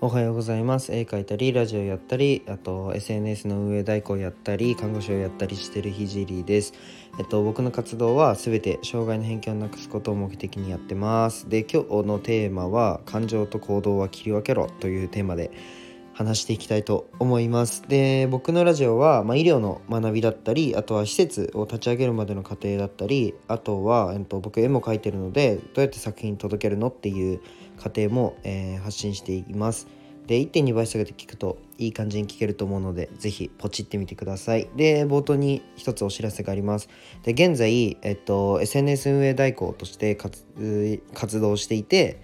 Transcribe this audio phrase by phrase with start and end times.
[0.00, 0.92] おはようございます。
[0.92, 6.72] 絵描いたりラジオやったりあと SNS の運営代行やったり看護師をやったりしてるひじりです。
[7.18, 11.48] えっと僕の活動は全て障害の偏見をなくすことを目的にやってます。
[11.48, 15.50] で今日のテーマは感情と行動は切り分けろというテーマで
[16.18, 17.84] 話していきたいと思います。
[17.86, 27.40] で僕のラジオは、まあ、医療の学びだったりあとは施設を立ち上げるまでの過程だったりあとは、えっと、僕絵も描いてるのでどうやって作品届けるのっていう
[27.76, 29.86] 過程も、えー、発信しています。
[30.26, 34.68] で1.2倍下げて聞くといい感じに聞けると思うのでぜひポチってみてください。
[34.74, 36.88] で冒頭に一つお知らせがあります。
[37.22, 42.20] で現在、えっと、SNS 運営代行として活動していて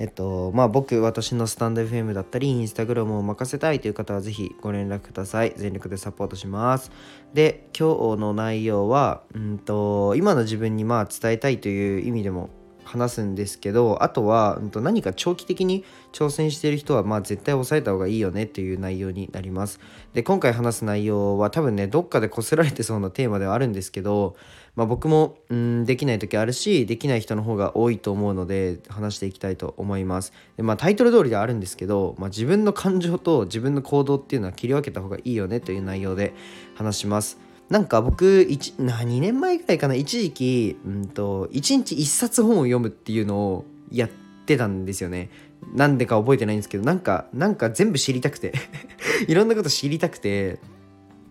[0.00, 5.52] えっとまあ僕私のスタンド FM だったりインスタグラムを任せたいという方はぜひご連絡ください。
[5.58, 6.90] 全力でサポートします。
[7.34, 12.48] で今日の内容はうんと今の自分にまあ伝えたいという意味でも
[12.82, 19.80] 話すんですけどあとは、うん、と何か長期的に挑戦している人はまあ絶対抑えた方がいいよねっていう内容になります。
[20.14, 24.34] で今回話す内容は多分ねどっかでこすられてそうなテーマではあるんですけど、
[24.76, 30.32] まあ、僕もんできない時あるしできない人の方が多いと思うので話していきたいと思います。
[30.56, 36.34] で、まあ、タイトル通りではあるんですけど、まあ、自分の感情と自分の行動っていうのは切り分けた方がいいよねという内容で
[36.74, 37.38] 話します。
[37.68, 44.08] なんか僕1な2年前ぐらいかな一時期、うんと、1日1冊本を読むっていうのをやっ
[44.44, 45.30] てたんですよね。
[45.74, 48.52] なんでか覚えてないんですけどなんかなんか全部知りたくて。
[49.28, 50.58] いろんなこと知りたくて。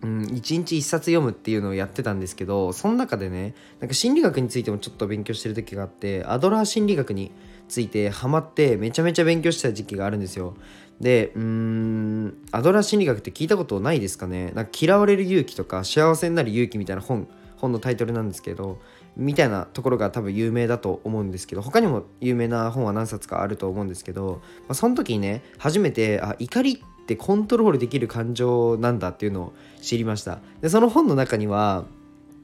[0.02, 7.32] うん、1日1冊読むっていうのをやってたんですけどその中でねなんか心理学についてもちょっと勉強してる時があってアドラー心理学に
[7.68, 10.56] ついてハマってめちゃめちゃ勉強してた時期があるんですよ。
[11.00, 14.52] でうーんアドラー心理学って聞いたことないですかね？
[14.52, 18.80] なんか嫌われる勇気とか幸せになる勇気みたいな本本のタイトルなんですけど
[19.16, 26.82] みたいなところが多分有名だと思うんですけど他にも有名な本は何冊かあると思うんですけど、まあ、その時にね初めてあ怒り
[27.14, 29.52] ってコントロールできる感情なんだっていうのを
[29.82, 30.38] 知りました。
[30.60, 31.86] でその本の中には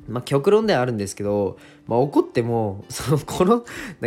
[0.09, 3.55] まあ、極論ではあるんですけど、まあ、怒ってもその殺な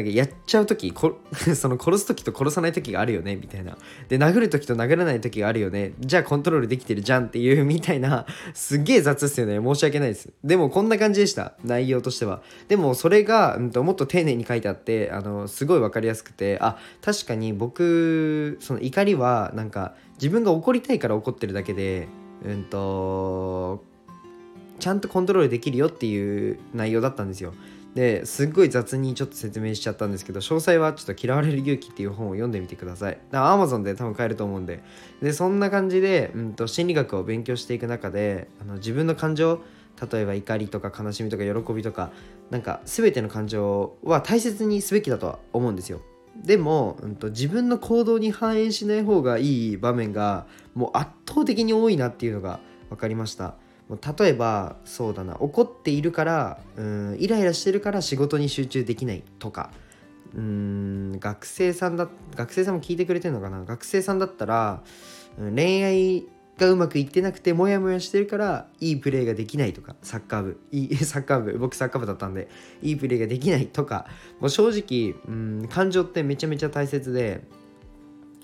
[0.02, 1.20] んかやっちゃう時こ
[1.56, 3.78] その殺す時と殺さない時があるよねみたいな。
[4.10, 5.94] で殴る時と殴らない時があるよね。
[6.00, 8.26] じゃあコントロールできてるじゃんっていうみたいな。
[8.54, 9.60] すげえ雑っすよね。
[9.62, 10.30] 申し訳ないです。
[10.44, 11.54] でもこんな感じでした。
[11.64, 12.42] 内容としては。
[12.68, 16.58] でもそれが、うん、ともっと丁寧に書いてあってあのすごい分かりやすくて。
[16.60, 22.08] あ確かに僕その怒りはなんか自分が怒りたいから怒ってるだけで
[22.46, 23.84] うんと
[24.80, 27.54] ちゃんとコントロールできるよっていう内容だったんですよ。
[27.96, 33.20] ですっごい雑にちょっと説明しちゃったんですけど詳細はちょっと嫌われる勇気っていう本を読んでみてください。
[33.32, 34.84] だから Amazon で多分買えると思うんで。
[35.22, 39.62] でそんな感じで、うんと、心理学を勉強していく中であの自分の感情
[40.12, 42.12] 例えば怒りとか悲しみとか喜びとか
[42.52, 46.02] なんか全ての感情は大切にすべきだとは思うんですよ。
[46.36, 53.56] でも、うんと、自分の行動に反映しない方がいい場面がもう圧倒的に多いなっていうのが分かりました。
[53.90, 59.72] 例えばそうだな怒っているからうんイライラしてるから仕事に集中できないとか
[60.36, 64.84] うん学生さんだ学生さんも聞いてくれてるのかな学生さんだったら
[65.38, 66.26] 恋愛
[66.60, 72.50] がうまくいってなくてモヤモヤしてるからいいプレーができないとかサッカー部いい サッカー部僕サッカー部だったんで
[72.82, 74.06] いいプレーができないとか
[74.40, 75.32] もう正直う
[75.64, 77.42] ん感情ってめちゃめちゃ大切で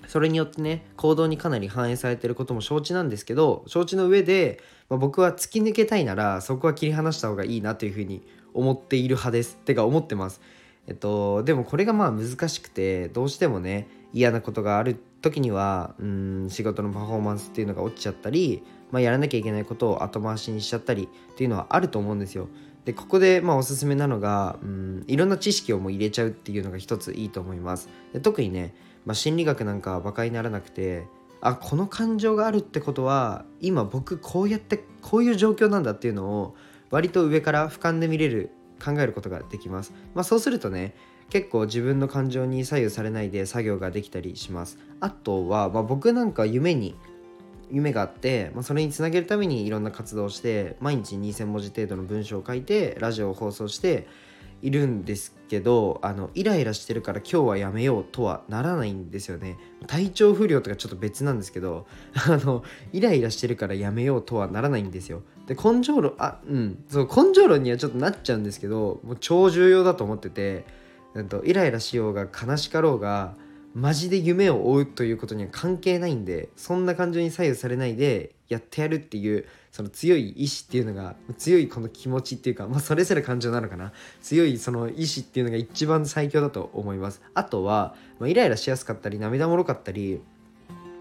[0.08, 8.22] それによってね行動にかなり反映されてることも承知なんですけど承知の上で、まあ、僕は突き抜けたいならそこは切り離した方がいいなというふうに
[8.54, 10.40] 思っている派ですてか思ってます。
[10.86, 18.62] えっとでもこれがまあ難しくてどうしてもね嫌なことがある時にはうん仕事のパフォーマンスっていうのが落ちちゃったり、
[18.92, 22.48] まあ、やらなきゃいけないことを後回しにしちゃったりっていうのはあると思うんですよ。
[22.84, 27.88] でここでまあおすすめなのがうんいろんな知識をもう入れちゃうっていうのが一ついいと思います。
[28.12, 28.74] で特にね
[29.06, 31.06] まあ、心理学なんかは馬鹿にならなくて
[31.40, 36.56] あこの感情があるってことは今僕こうやってこういう状況なんだっていうのを
[36.90, 38.50] 割と上から俯瞰で見れる
[38.84, 40.94] 考えることができます、まあ、そうするとね
[41.30, 44.78] 結構自分の感情に左右されないで作業ができたりします。
[45.00, 46.94] あとは、まあ、僕なんか夢に
[47.70, 54.06] 夢があって、まあ、それにつなげるためにいろんな活動をして毎日2,000文字程度の文章を書いてラジオを放送して
[54.62, 59.58] いるんですけどあのイライラしてるから今日はやめようとはならないんですよね。
[59.86, 65.22] 体調不良とかちょっと別なんですけどあのイライラしてるからやめようとはならないんですよ。
[65.46, 66.84] で根性論あうん。
[66.88, 70.64] そう根性論にはちょっとなっちゃうんですけどもう超重要だと思ってて
[71.28, 73.34] とイライラしようが悲しかろうが
[73.76, 83.92] マジで夢を追うということには関係ないんでそんな感情に左右されないでやってやるっていうその強い意志っていうのが強いこの気持ちっていうか、まあ、それぞれ感情なのかな
[84.22, 90.22] 強いその意志っていうのが一番最強だと思いますあとは、まあ、イライラしやすかったり涙もろかったり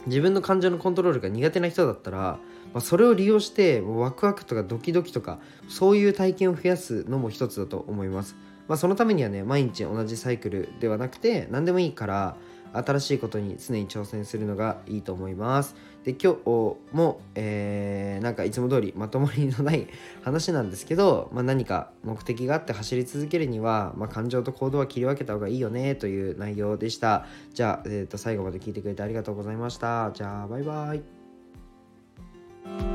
[0.05, 2.39] 自分の感情のコントロールが苦手な人だったら、ま
[2.73, 5.39] あ、それを利用してワクワクとかドキドキとか
[5.69, 8.35] そういう体験を増やすのも一つだと思います。
[8.67, 12.35] まあ、そのためにはね毎日同じサイクルではなくて何でもいいから
[12.77, 15.75] 新しいことに常に挑戦するのがいいと思います。
[16.03, 19.87] で今日も、えー、なんかいつも通りまとまりのない
[20.23, 27.25] 話なんですけど、まあ、何か目的があって走り続けるには、まあ、感情と行動は切り分けた方がいいよねという内容でした。
[27.53, 30.11] じゃあ、えー、と最後まで聞いてくれてありがとうございました。
[30.13, 32.94] じゃあバイバイ。